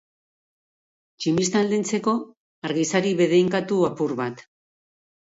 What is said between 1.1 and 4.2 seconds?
Tximista aldentzeko argizari bedeinkatu apur